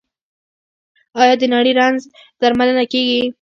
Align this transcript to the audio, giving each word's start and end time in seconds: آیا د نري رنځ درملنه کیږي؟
آیا 1.21 1.33
د 1.39 1.43
نري 1.53 1.71
رنځ 1.79 1.99
درملنه 2.41 2.83
کیږي؟ 2.91 3.21